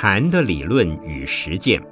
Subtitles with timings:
[0.00, 1.82] 禅的理论与实践。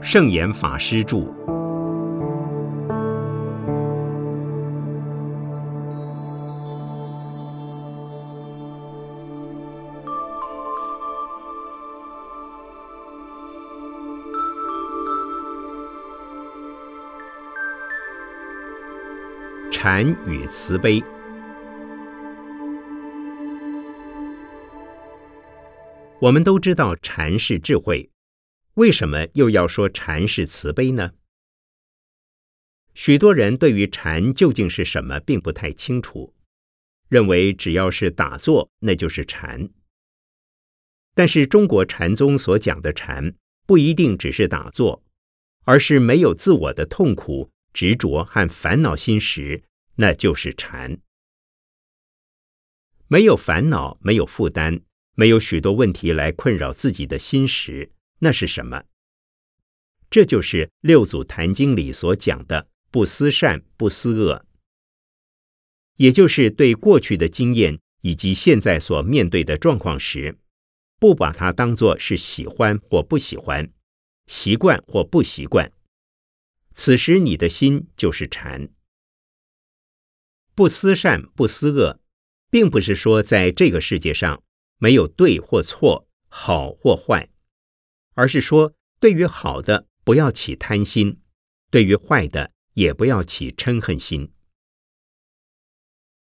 [0.00, 1.26] 圣严法师著。
[19.92, 21.02] 禅与慈悲。
[26.20, 28.08] 我们都知道禅是智慧，
[28.74, 31.10] 为什么又要说禅是慈悲呢？
[32.94, 36.32] 许多人对于禅究竟是什么并不太清楚，
[37.08, 39.70] 认为只要是打坐那就是禅。
[41.16, 43.34] 但是中国禅宗所讲的禅
[43.66, 45.02] 不一定只是打坐，
[45.64, 49.64] 而是没有自我的痛苦、执着和烦恼心时。
[49.96, 51.00] 那就是禅，
[53.08, 54.82] 没有烦恼，没有负担，
[55.14, 58.84] 没有许多问题来困扰自己的心时，那是什么？
[60.08, 64.44] 这就是六祖坛经里所讲的“不思善，不思恶”，
[65.98, 70.36] 也就是对过去的经验以及现在所面对的状况时，
[70.98, 73.70] 不把它当作是喜欢或不喜欢，
[74.26, 75.70] 习惯或不习惯。
[76.72, 78.68] 此时你的心就是禅。
[80.60, 82.02] 不思善，不思恶，
[82.50, 84.42] 并不是说在这个世界上
[84.76, 87.30] 没有对或错、好或坏，
[88.12, 91.18] 而是说对于好的不要起贪心，
[91.70, 94.34] 对于坏的也不要起嗔恨心。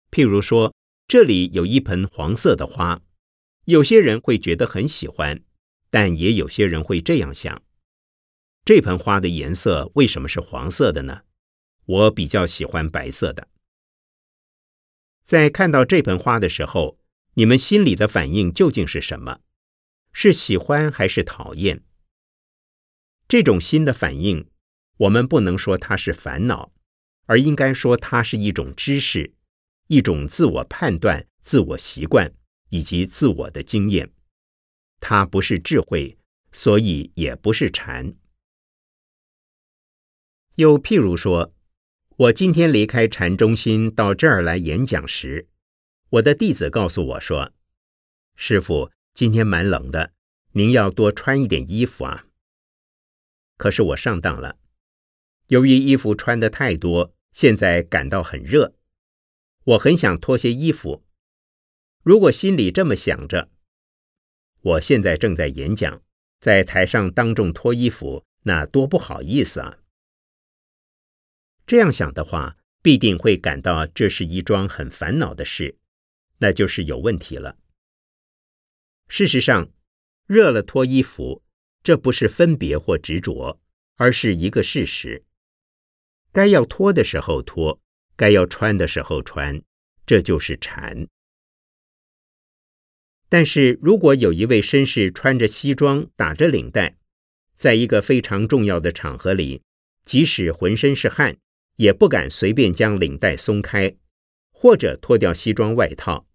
[0.10, 0.74] 譬如说，
[1.08, 3.04] 这里有一盆黄色的花，
[3.66, 5.44] 有些人会觉得很喜欢，
[5.92, 7.62] 但也有些人会这样想：
[8.66, 11.22] 这盆花的颜色为什么是黄色的呢？
[11.86, 13.48] 我比较喜欢白色的。
[15.24, 17.00] 在看到这盆花的时候，
[17.36, 19.40] 你们心里的反应究竟是什么？
[20.12, 21.82] 是喜欢还是讨厌？
[23.28, 24.50] 这种心的反应，
[24.98, 26.74] 我们不能说它是烦恼，
[27.26, 29.34] 而应该说它是一种知识，
[29.88, 32.34] 一种自我判断、自我习惯
[32.70, 34.12] 以及自我的经验。
[35.00, 36.18] 它不是智慧，
[36.52, 38.14] 所以也不是禅。
[40.56, 41.53] 又譬如说。
[42.18, 45.48] 我今天离开禅中心到这儿来演讲时，
[46.10, 47.52] 我的弟子告诉我说
[48.38, 50.12] ：“师傅，今天蛮冷的，
[50.52, 52.28] 您要多穿一点衣服啊。”
[53.58, 54.58] 可是我上当了，
[55.48, 58.76] 由于衣服穿的太多，现在感到很热，
[59.64, 61.04] 我很想脱些衣服。
[62.04, 63.50] 如果心里这么想着，
[64.62, 66.04] 我现在正在演讲，
[66.40, 69.80] 在台上当众脱衣服，那多不好意思啊！
[71.66, 75.78] 这样想的话，必定会感到这是一桩很烦恼的事，
[76.40, 77.58] 那就是有问题了。
[79.08, 79.70] 事实上，
[80.26, 81.44] 热了脱衣服，
[81.84, 83.62] 这不是分别或执着，
[83.96, 85.24] 而是一个事实。
[86.32, 87.80] 该要脱的时候脱，
[88.16, 89.62] 该要穿的时候穿，
[90.06, 91.08] 这就是禅。
[93.30, 96.98] 但是如果有一位绅士穿着西装，打着领带，
[97.56, 99.62] 在一个非常重要的场合里，
[100.06, 101.38] 即使浑身是汗，
[101.76, 103.96] 也不敢随便将领带松开，
[104.52, 106.28] 或者脱掉西装外套，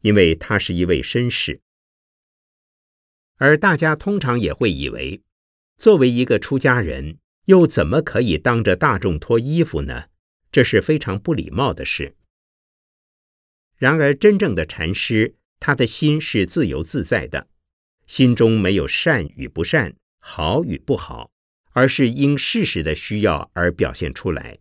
[0.00, 1.60] 因为他是一位绅士。
[3.36, 5.22] 而大家通常也会以为，
[5.76, 10.06] 作为一个出家人，又怎么可以当着大众脱衣服呢？
[10.50, 12.16] 这是非常不礼貌的事。
[13.76, 17.48] 然而，真正的禅师，他的心是自由自在的，
[18.06, 21.30] 心中没有善与不善，好与不好。
[21.76, 24.60] 而是因事实的需要而表现出来。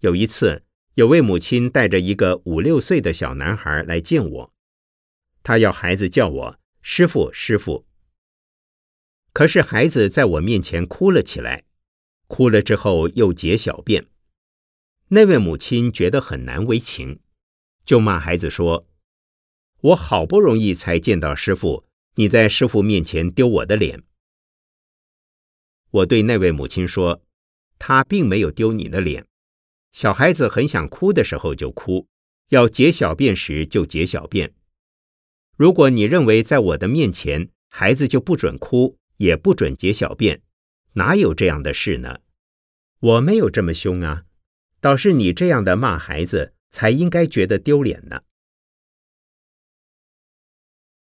[0.00, 4.54] 有一次，有位母亲带着一个五六岁的小男孩来见我，
[5.42, 7.86] 他要孩子叫我师傅师傅。
[9.34, 11.64] 可是孩子在我面前哭了起来，
[12.26, 14.06] 哭了之后又解小便。
[15.08, 17.20] 那位母亲觉得很难为情，
[17.84, 18.88] 就骂孩子说
[19.92, 21.84] ：“我好不容易才见到师傅，
[22.14, 24.02] 你在师傅面前丢我的脸。”
[25.92, 27.22] 我对那位母亲说
[27.78, 29.26] ：“他并没有丢你的脸。
[29.92, 32.08] 小孩子很想哭的时候就哭，
[32.48, 34.54] 要解小便时就解小便。
[35.54, 40.40] 如果你认为在我的面前孩子就不准哭，也不准解小便，
[40.94, 42.20] 哪有这样的事呢？
[43.00, 44.24] 我没有这么凶啊，
[44.80, 48.22] 倒是你这样的骂孩子才应该觉得丢脸呢。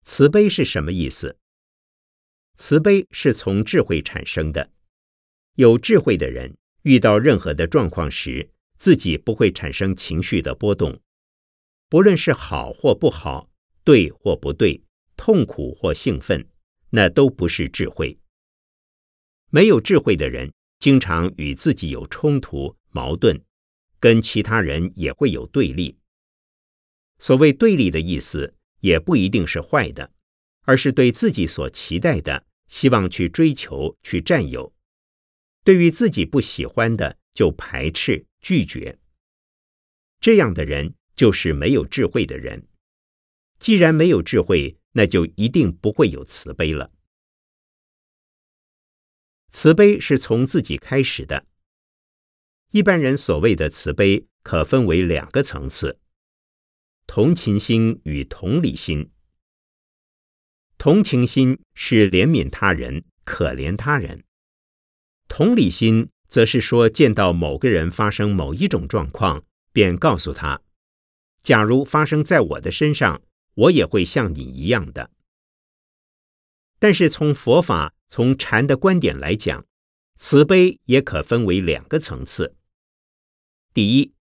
[0.03, 1.37] 慈悲是什么意思？
[2.55, 4.71] 慈悲是从智慧产生的。”
[5.59, 10.97] 有智慧的人遇到任何的状况时，自己不会产生情绪的波动，
[11.89, 13.51] 不论是好或不好，
[13.83, 14.81] 对或不对，
[15.17, 16.47] 痛苦或兴奋，
[16.91, 18.17] 那都不是智慧。
[19.49, 23.41] 没有智慧的人，经常与自己有冲突、矛盾，
[23.99, 25.97] 跟其他人也会有对立。
[27.17, 30.09] 所谓对立的意思，也不一定是坏的，
[30.61, 34.73] 而是对自己所期待的，希望去追求、去占有；
[35.63, 38.99] 对于自己不喜欢的，就排斥、拒绝。
[40.19, 42.67] 这样的人就是没有智慧的人。
[43.59, 46.91] 既然没有智慧，那就一定不会有慈悲了。
[49.49, 51.45] 慈悲是从自己开始的。
[52.71, 55.99] 一般人所谓的慈悲，可分为两个层次：
[57.07, 59.11] 同情心与同理心。
[60.77, 64.21] 同情心是怜悯他人、可怜他人；
[65.29, 70.61] 同理心则是说，见到某个人发生某一种状况，便告诉他：
[71.41, 73.21] 假如发生在我的身上，
[73.53, 75.11] 我也会像你一样的。
[76.77, 77.93] 但是从佛法。
[78.11, 79.67] 从禅的观点来讲，
[80.15, 82.55] 慈悲也可分为两个层次。
[83.71, 84.15] 第一，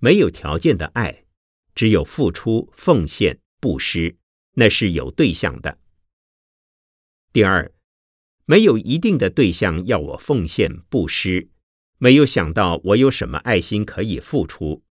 [0.00, 1.24] 没有条件的爱，
[1.72, 4.16] 只有付出、奉献、布施，
[4.54, 5.78] 那是有对象的。
[7.32, 7.70] 第二，
[8.44, 11.48] 没有一定的对象要我奉献、布施，
[11.98, 14.82] 没有想到我有什么爱心可以付出，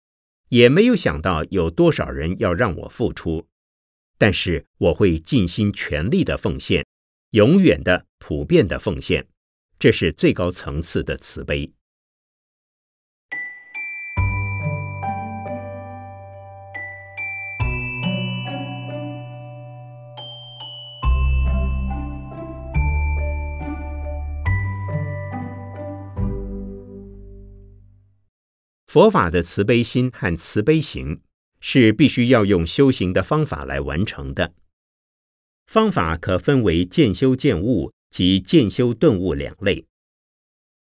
[0.49, 3.47] 也没有想到有多少人要让我付出，
[4.17, 6.85] 但是我会尽心全力的奉献。
[7.31, 9.29] 永远的、普遍的奉献，
[9.79, 11.73] 这是最高层次的慈悲。
[28.93, 31.21] 佛法的慈悲心和慈悲行，
[31.61, 34.53] 是必须要用修行的方法来完成的。
[35.69, 39.87] 方法可分为渐修渐悟及渐修顿悟两类。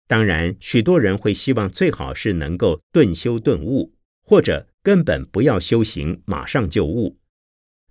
[0.07, 3.93] 当然，许多人会希望最好是能够顿修顿悟，
[4.23, 7.19] 或者根本不要修行，马上就悟，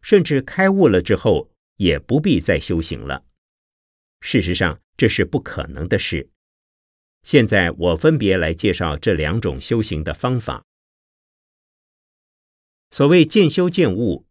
[0.01, 3.23] 甚至开悟了之后也不必再修行了。
[4.19, 6.31] 事实上，这是不可能的事。
[7.23, 10.63] 现在我分别来介绍这两种修行的方法。
[12.89, 14.25] 所谓渐修渐悟，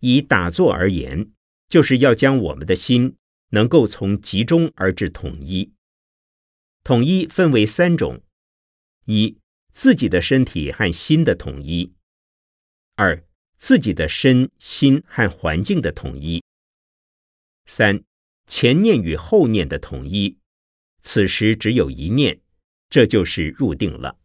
[0.00, 1.30] 以打坐而言。
[1.68, 3.16] 就是要将我们的心
[3.48, 5.72] 能够从集中而至统一。
[6.84, 8.22] 统一分为三种：
[9.06, 9.38] 一、
[9.72, 11.92] 自己的身体和心的统一；
[12.94, 13.20] 二、
[13.56, 16.40] 自己的身心和环境的统一；
[17.64, 18.04] 三、
[18.46, 20.38] 前念与后念的统一。
[21.06, 22.40] 此时只有一念，
[22.90, 24.18] 这就是入定了。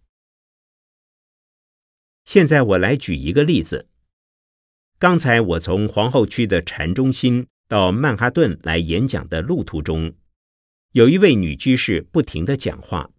[2.25, 3.88] 现在我来举一个例子。
[4.98, 10.16] 刚才我从皇后区的禅中心到曼哈顿来演讲的路途中，
[10.94, 13.12] 有一位女居士不停的讲话，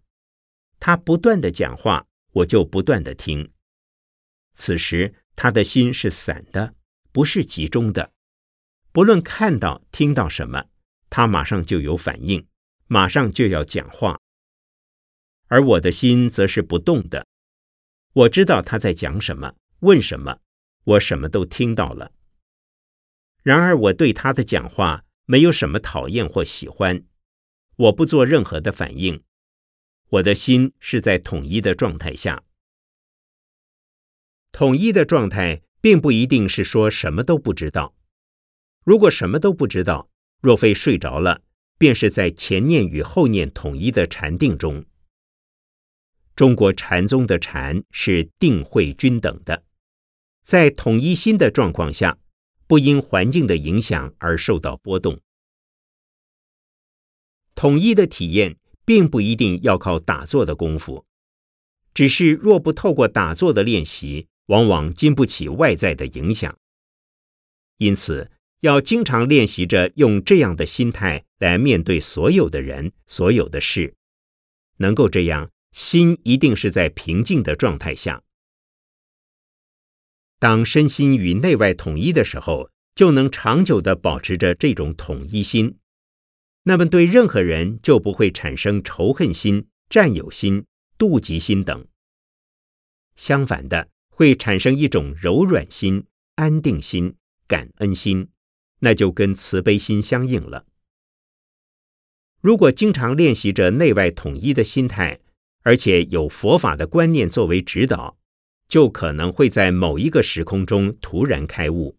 [0.77, 3.49] 她不断的讲话，我就不断的听。
[4.55, 6.75] 此时她的心是散的，
[7.13, 8.11] 不是集中的。
[8.91, 10.65] 不论看到听到什么，
[11.09, 12.45] 她马上就有反应，
[12.87, 14.19] 马上就要讲话。
[15.47, 17.27] 而我的心则是不动的，
[18.13, 20.39] 我知道他在讲什么，问什么。
[20.85, 22.11] 我什么都听到了，
[23.41, 27.05] 然而我对他的讲话没有什么讨厌或喜欢，
[27.77, 29.23] 我不做任何的反应，
[30.09, 32.43] 我的心是在统一的状态下。
[34.51, 37.95] 统一的状态并不一定是说什么都不知道，
[38.83, 40.09] 如果什么都不知道，
[40.41, 41.43] 若非睡着了，
[41.77, 44.85] 便是在前念与后念统一的禅定中。
[46.35, 49.63] 中国禅宗的禅是定慧均等的。
[50.43, 52.17] 在统一心的状况下，
[52.67, 55.21] 不因环境的影响而受到波动。
[57.55, 61.05] 统一的体验并不一定要靠打坐的功夫，
[61.93, 66.57] 只是若不透过打坐的练习，往往经不起外在的影响。
[67.77, 73.93] 因此，要经常练习着用这样的心态来面对所有的人、所有的事，
[74.77, 78.23] 能够这样，心一定是在平静的状态下。
[80.39, 85.77] 当身心与内外统一的时候，就能长久的保持着这种统一心。
[86.63, 90.65] 那么，对任何人就不会产生仇恨心、占有心、
[90.97, 91.85] 妒忌心等。
[93.15, 97.15] 相反的，会产生一种柔软心、安定心、
[97.47, 98.29] 感恩心，
[98.79, 100.65] 那就跟慈悲心相应了。
[102.43, 105.17] 如果经常练习着内外统一的心态，
[105.61, 108.17] 而且有佛法的观念作为指导，
[108.67, 111.97] 就可能会在某一个时空中突然开悟。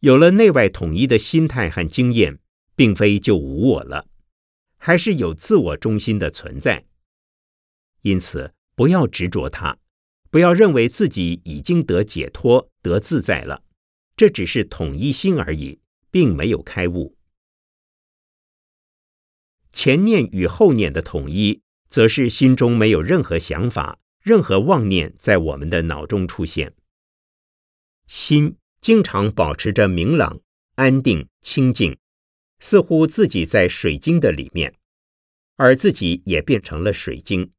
[0.00, 2.40] 有了内外统一的心态和经验，
[2.74, 4.08] 并非就无我了，
[4.76, 6.84] 还是有自我中心的存在。
[8.00, 9.78] 因此，不要执着它，
[10.28, 13.62] 不要认为自己已经得解脱、得自在了，
[14.16, 15.78] 这只是统一心而已，
[16.12, 17.16] 并没有开悟。
[19.72, 26.76] 前念与后念的统一，则是心中没有任何想法、任何妄念在我们的脑中出现，
[28.06, 28.56] 心。
[28.82, 30.40] 经常保持着明朗、
[30.74, 31.96] 安定、清静，
[32.58, 34.74] 似乎自己在水晶的里面，
[35.54, 37.52] 而自己也变成了水晶。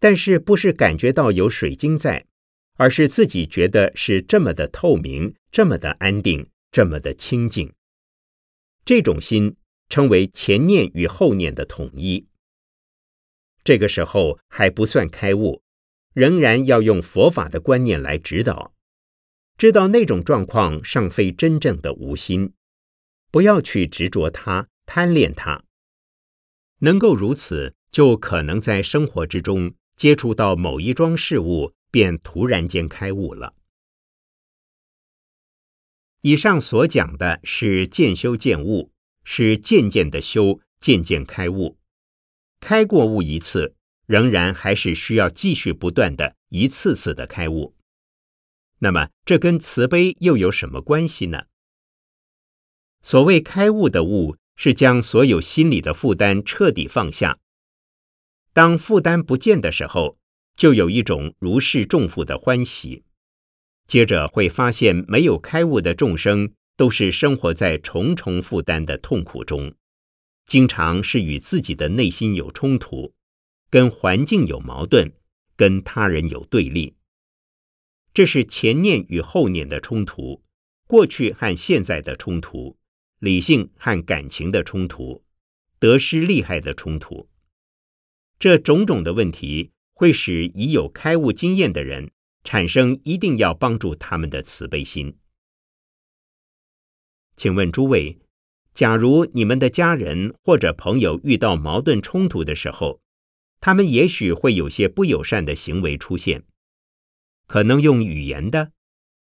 [0.00, 2.26] 但是不是感觉到有水晶在，
[2.74, 7.72] 而是自己觉得是这么的透明、这么的安定、这么的清净。
[8.84, 9.56] 这种心
[9.88, 12.26] 称为前念与后念的统一。
[13.62, 15.62] 这个时候还不算开悟，
[16.14, 18.74] 仍然要用佛法的观念来指导。
[19.56, 22.54] 知道那种状况尚非真正的无心，
[23.30, 25.62] 不要去执着它、贪恋它。
[26.78, 33.54] 能够如此，就可能在生活之中接触到某一桩事物，便突然间开悟了。
[36.22, 38.92] 以上所讲的是渐修渐悟，
[39.24, 41.78] 是渐渐的修，渐渐开悟。
[42.60, 43.74] 开过悟一次，
[44.06, 47.74] 仍然还是需要继续不断的一次次的开悟。
[48.78, 51.46] 那么，这跟慈悲又有什么关系呢？
[53.02, 57.40] 所谓开悟的悟，是将所有心理的负担彻底放下。
[58.52, 60.18] 当负担不见的时候，
[60.54, 63.02] 就有一种如释重负的欢喜。
[63.92, 69.74] 接着会发现，没有开悟的众生，都是生活在重重负担的痛苦中，
[70.46, 73.12] 经常是与自己的内心有冲突，
[73.68, 75.12] 跟环境有矛盾，
[75.56, 76.96] 跟他人有对立。
[78.14, 80.42] 这是前念与后念的冲突，
[80.88, 82.78] 过去和现在的冲突，
[83.18, 85.22] 理性和感情的冲突，
[85.78, 87.28] 得失利害的冲突。
[88.38, 92.10] 这种种的问题会使已有开悟经验的人
[92.44, 95.16] 产生一定要帮助他们的慈悲心。
[97.36, 98.18] 请问诸位，
[98.74, 103.00] 假如你们的家人或者朋友遇到矛盾冲突的时候，
[103.60, 106.44] 他们也许会有些不友善的行为出现。
[107.46, 108.72] 可能用语言的，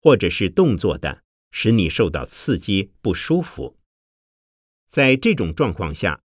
[0.01, 3.77] 或者是动作的，使你受到刺激不舒服。
[4.87, 6.21] 在这种状况下，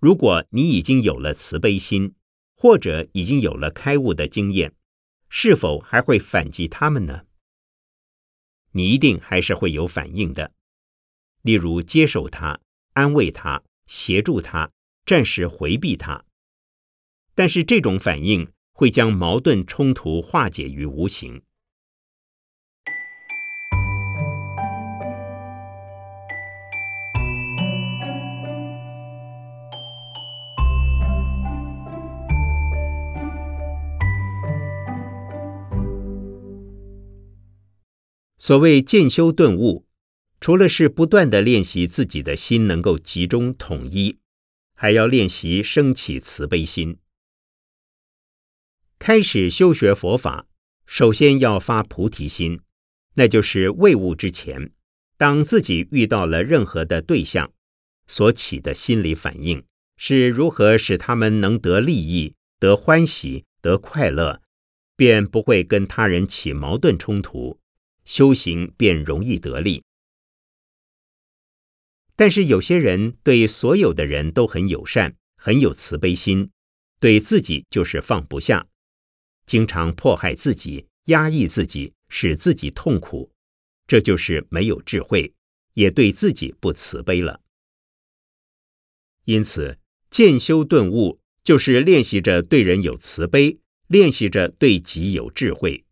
[0.00, 2.14] 如果你已经有了慈悲心，
[2.54, 4.74] 或者已经有了开悟的经验，
[5.28, 7.26] 是否还会反击他们呢？
[8.72, 10.52] 你一定还是会有反应的，
[11.42, 12.60] 例如接受他、
[12.92, 14.70] 安慰他、协助他、
[15.06, 16.24] 暂时回避他。
[17.34, 21.42] 但是这种反应会将矛盾冲突化解于无形。
[38.48, 39.84] 所谓渐修顿悟，
[40.40, 44.20] 除了是不断的练习自己的心能够集中统一，
[44.74, 46.96] 还要练习升起慈悲心。
[48.98, 50.46] 开始修学佛法，
[50.86, 52.62] 首先要发菩提心，
[53.16, 54.72] 那就是未悟之前，
[55.18, 57.52] 当自己遇到了任何的对象，
[58.06, 59.62] 所起的心理反应
[59.98, 64.40] 是如何使他们能得利益、得欢喜、得快乐，
[64.96, 67.60] 便不会跟他人起矛盾冲突。
[68.08, 69.84] 修行便容易得力，
[72.16, 76.48] 但是有些人对所有的人都很友善，很有慈悲心，
[77.00, 78.66] 对自己就是放不下，
[79.44, 83.30] 经常迫害自己，压抑自己，使自己痛苦，
[83.86, 85.34] 这就是没有智慧，
[85.74, 87.42] 也对自己不慈悲了。
[89.26, 89.78] 因此，
[90.10, 95.84] 渐修顿悟，就是练习着对人有慈悲，练习着对己有智慧。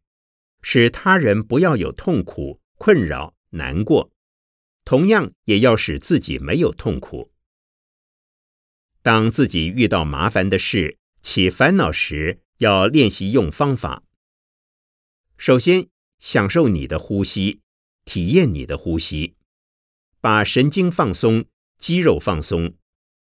[0.69, 4.11] 使他人不要有痛苦、困扰、难过，
[4.85, 7.31] 同样也要使自己没有痛苦。
[9.01, 14.03] 当自己遇到麻烦的事、起烦恼时，要练习用方法。
[15.37, 15.87] 首先，
[16.19, 17.61] 享受你的呼吸，
[18.05, 19.37] 体验你的呼吸，
[20.21, 21.45] 把神经放松、
[21.79, 22.75] 肌肉放松，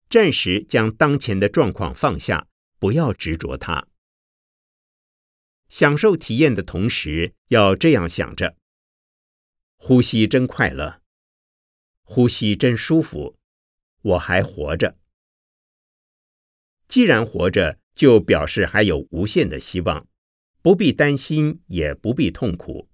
[0.09, 2.47] 暂时将当前的状况放下，
[2.79, 3.87] 不要执着它。
[5.69, 8.55] 享受体验的同时，要这样想着：
[9.75, 11.01] 呼吸真快乐，
[12.03, 13.35] 呼吸真舒服，
[14.01, 14.97] 我还活着。
[16.87, 20.07] 既然活着，就表示还有无限的希望，
[20.61, 22.89] 不必担心，也不必痛苦。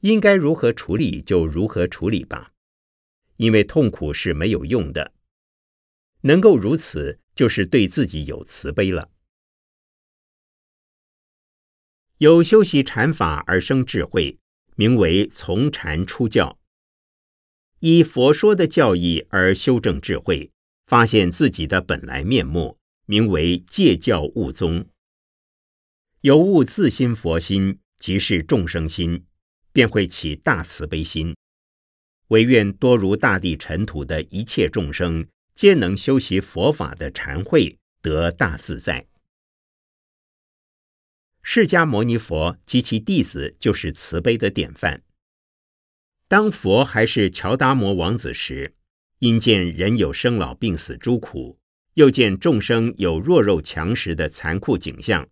[0.00, 2.52] 应该如何处理就如何处理吧，
[3.38, 5.12] 因为痛苦是没有用的。
[6.20, 9.10] 能够如此，就是对自己有慈悲了。
[12.18, 14.38] 有修习禅法而生智慧，
[14.76, 16.58] 名为从禅出教；
[17.80, 20.52] 依佛说的教义而修正智慧，
[20.86, 24.86] 发现自己的本来面目，名为戒教悟宗。
[26.20, 29.24] 有悟自心佛心，即是众生心，
[29.72, 31.34] 便会起大慈悲心，
[32.28, 39.04] 唯愿多如大地尘土的一切众生，皆能修习佛法的禅慧，得大自在。
[41.46, 45.02] 释迦牟尼佛及其弟子就是慈悲的典范。
[46.26, 48.74] 当佛还是乔达摩王子时，
[49.18, 51.58] 因见人有生老病死诸苦，
[51.94, 55.28] 又见众生有弱肉强食的残酷景象，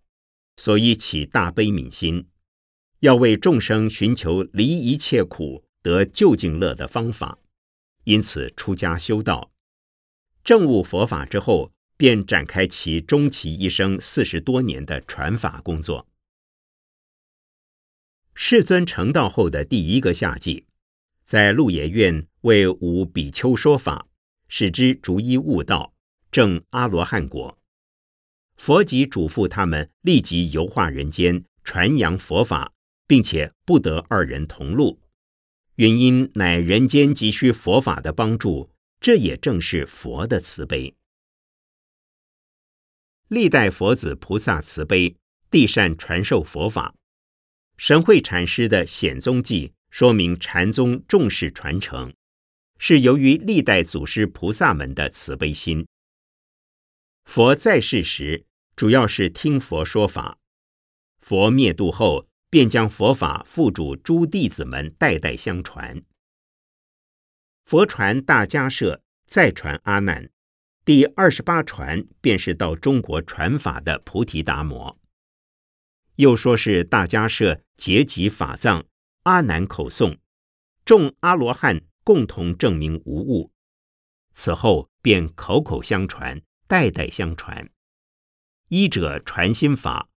[0.58, 2.28] 所以起大悲悯心，
[3.00, 7.38] 要为众生寻求离一切苦、得究竟乐的方法，
[8.04, 9.50] 因此出家修道，
[10.44, 11.72] 证悟佛法之后。
[12.02, 16.08] 便展开其终其一生四十多年的传法工作。
[18.34, 20.66] 世尊成道后的第一个夏季，
[21.22, 24.08] 在鹿野苑为五比丘说法，
[24.48, 25.94] 使之逐一悟道，
[26.32, 27.56] 证阿罗汉果。
[28.56, 32.72] 佛即嘱咐他们立即游化人间，传扬佛法，
[33.06, 34.98] 并且不得二人同路，
[35.76, 40.96] 原因乃人间急需佛法的帮助，这也正是佛的慈悲。
[43.32, 45.16] 历代佛子菩萨慈悲，
[45.50, 46.94] 地善传授佛法。
[47.78, 52.12] 神会禅师的显宗记说明禅宗重视传承，
[52.78, 55.86] 是由于历代祖师菩萨们的慈悲心。
[57.24, 58.44] 佛在世时，
[58.76, 60.36] 主要是听佛说法；
[61.18, 66.02] 佛灭度后，便将佛法付嘱诸弟子们代代相传。
[67.64, 70.28] 佛传大迦舍，再传阿难。
[70.84, 74.98] 第二十八传便是到中国传法的菩提达摩，
[76.16, 78.84] 又说是大迦舍结集法藏，
[79.22, 80.18] 阿难口诵，
[80.84, 83.52] 众阿罗汉共同证明无误。
[84.32, 87.70] 此后便口口相传，代代相传。
[88.66, 90.08] 一者传心法，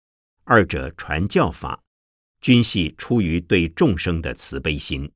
[0.45, 1.83] 二者传教法，
[2.41, 5.11] 均系出于对众生的慈悲心。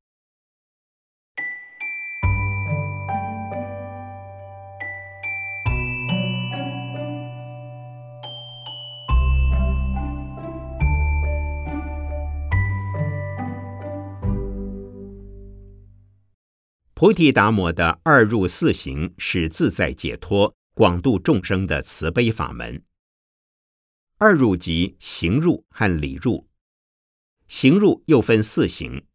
[16.99, 22.83] 菩提达摩的二入四行是自在解脱、广度众生的慈悲法门。
[24.17, 26.49] 二入即行入和理入。
[27.47, 29.07] 行入又分四行：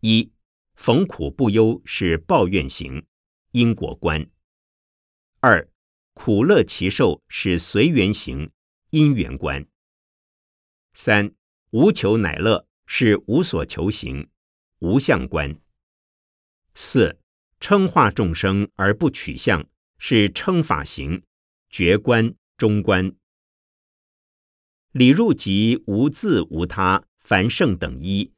[0.00, 0.30] 一、
[0.74, 3.06] 逢苦不忧是抱怨行，
[3.52, 4.26] 因果观；
[5.40, 5.66] 二、
[6.12, 8.50] 苦乐其受是随缘行，
[8.90, 9.64] 因缘观；
[10.92, 11.32] 三、
[11.70, 14.28] 无求乃乐是无所求行，
[14.80, 15.58] 无相观。
[16.82, 17.20] 四
[17.60, 21.22] 称化众生而不取相，是称法行，
[21.68, 23.14] 觉观中观。
[24.92, 28.32] 理入即无自无他，凡圣等一，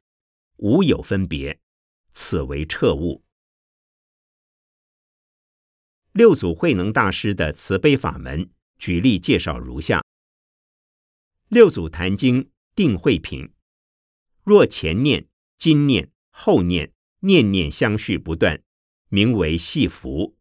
[0.57, 1.61] 无有分别，
[2.11, 3.23] 此为彻悟。
[6.11, 10.03] 六祖慧能大师的慈悲法门，举例介绍如下：
[11.47, 13.53] 六祖坛经定慧品，
[14.43, 16.93] 若前念、今念、后念。
[17.25, 18.61] 念念相续不断，
[19.07, 20.35] 名为系福；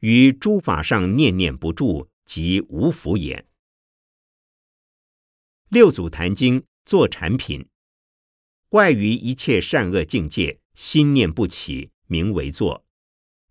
[0.00, 3.46] 于诸法上念念不住，即无福也。
[5.70, 7.70] 六祖坛经作产品，
[8.70, 12.84] 外于一切善恶境界，心念不起，名为作；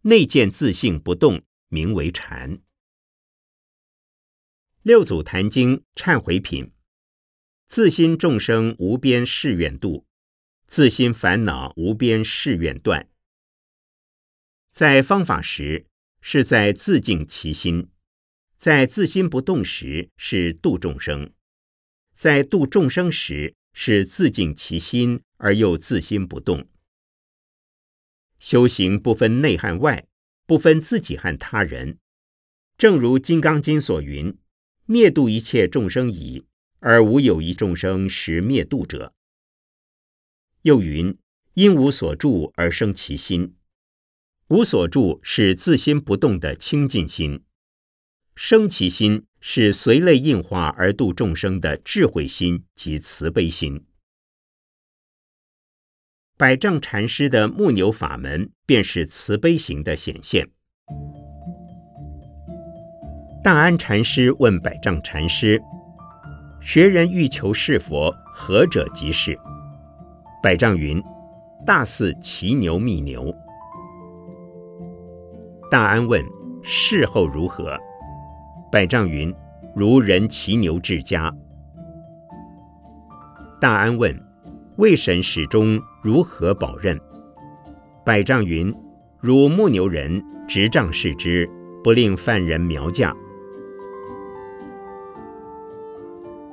[0.04, 2.62] 内见自性不动，名为禅。
[4.84, 6.72] 六祖坛经忏悔品，
[7.68, 10.06] 自心众生无边誓愿度。
[10.74, 13.08] 自心烦恼无边誓愿断，
[14.72, 15.86] 在方法时
[16.20, 17.92] 是在自净其心，
[18.58, 21.32] 在自心不动时是度众生，
[22.16, 26.68] 在度众生时是自净其心而又自心不动。
[28.40, 30.08] 修行不分内和外，
[30.48, 32.00] 不分自己和他人，
[32.80, 34.36] 正如《金刚经》所云
[34.88, 36.48] ：“灭度一切众生矣，
[36.80, 39.14] 而无有一众生实灭度者。”
[40.64, 41.18] 又云：
[41.56, 43.56] 因无所住而生其心，
[44.48, 47.44] 无所住是自心不动的清净心，
[48.34, 53.86] 生其心是随类应化而度众生的智慧心及慈悲心。
[56.38, 60.50] 百丈禅师的木牛法门，便是慈悲行的显现。
[63.44, 65.62] 大安禅师问百丈禅师
[66.64, 69.38] ：“学人欲求是佛，何者即是？”
[70.44, 71.02] 百丈云
[71.66, 73.34] ：“大似骑牛觅牛。”
[75.72, 76.22] 大安问
[76.62, 77.80] ：“事后如何？”
[78.70, 79.34] 百丈云
[79.74, 81.34] ：“如人骑牛至家。”
[83.62, 84.14] 大安问
[84.76, 87.00] ：“为神始终如何保任？”
[88.06, 88.76] 百丈云
[89.22, 91.50] ：“如牧牛人执杖视之，
[91.82, 93.16] 不令犯人苗驾。”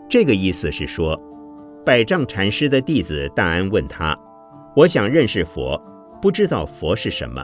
[0.08, 1.20] 这个意思是说。
[1.84, 4.16] 百丈禅师的弟子大安问他
[4.76, 5.80] ：“我想认识佛，
[6.20, 7.42] 不知道佛是什么。”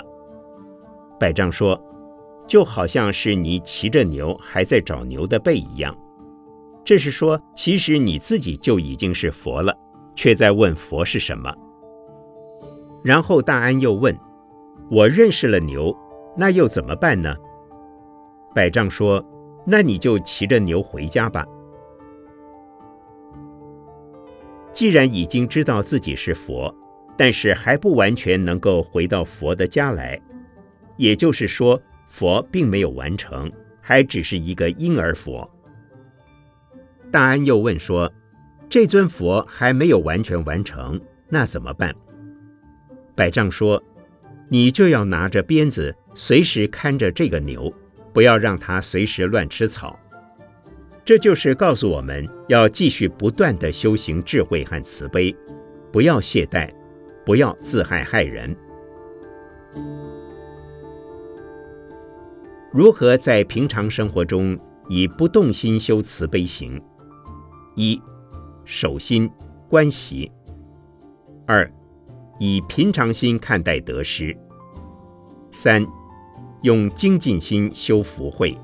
[1.19, 1.81] 百丈说
[2.47, 5.97] ：“就好像是你骑着牛还在找牛的背一样。
[6.85, 9.75] 这是说，其实你自己就已经是佛了，
[10.15, 11.53] 却在问佛是什么。”
[13.03, 14.15] 然后大安又问
[14.91, 15.97] ：“我认识了牛，
[16.37, 17.35] 那又怎么办呢？”
[18.55, 19.25] 百丈说
[19.65, 21.43] ：“那你就骑着牛回家吧。”
[24.77, 26.73] 既然已经知道自己是佛，
[27.17, 30.21] 但是还不完全能够回到佛的家来，
[30.99, 35.51] 也就是说，佛并没有完成，还只是一个婴儿佛。
[37.11, 38.13] 大安又问说
[38.69, 41.97] ：“这尊佛还没有完全完成，那怎么办？”
[43.17, 43.83] 百丈说
[44.51, 47.73] ：“你就要拿着鞭子，随时看着这个牛，
[48.13, 49.99] 不要让它随时乱吃草。”
[51.07, 55.33] 这就是告诉我们要继续不断的修行智慧和慈悲，
[55.93, 56.69] 不要懈怠，
[57.25, 58.55] 不要自害害人。
[62.73, 66.83] 如何在平常生活中以不动心修慈悲行？
[67.77, 68.03] 一、
[68.65, 69.31] 守心
[69.69, 70.29] 观习；
[71.47, 71.73] 二、
[72.41, 74.37] 以平常心看待得失；
[75.53, 75.87] 三、
[76.63, 78.59] 用精进心修福慧。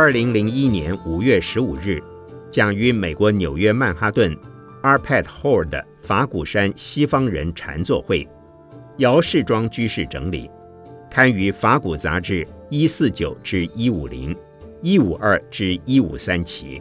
[0.00, 2.00] 二零零一年五月十五日，
[2.52, 4.32] 讲于美国纽约曼哈顿
[4.80, 8.24] Arpad Hall 的法鼓山西方人禅坐会，
[8.98, 10.48] 姚世庄居士整理，
[11.10, 14.36] 刊于法鼓杂志一四九至一五零、
[14.82, 16.80] 一五二至一五三期。